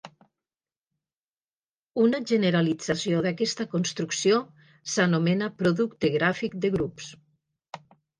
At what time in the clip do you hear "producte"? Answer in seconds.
5.61-6.11